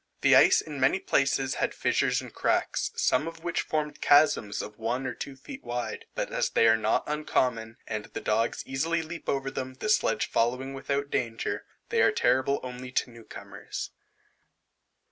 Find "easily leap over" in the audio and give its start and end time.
8.65-9.51